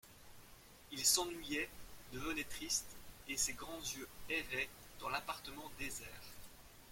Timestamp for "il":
0.91-1.05